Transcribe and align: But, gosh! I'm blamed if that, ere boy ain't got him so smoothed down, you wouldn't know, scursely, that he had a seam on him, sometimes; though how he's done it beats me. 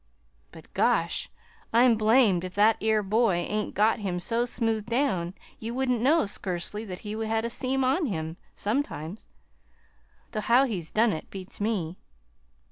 But, 0.51 0.73
gosh! 0.73 1.29
I'm 1.71 1.95
blamed 1.95 2.43
if 2.43 2.55
that, 2.55 2.77
ere 2.81 3.03
boy 3.03 3.35
ain't 3.35 3.75
got 3.75 3.99
him 3.99 4.19
so 4.19 4.47
smoothed 4.47 4.87
down, 4.89 5.35
you 5.59 5.75
wouldn't 5.75 6.01
know, 6.01 6.21
scursely, 6.23 6.83
that 6.87 7.01
he 7.05 7.11
had 7.23 7.45
a 7.45 7.51
seam 7.51 7.83
on 7.83 8.07
him, 8.07 8.37
sometimes; 8.55 9.27
though 10.31 10.41
how 10.41 10.65
he's 10.65 10.89
done 10.89 11.13
it 11.13 11.29
beats 11.29 11.61
me. 11.61 11.97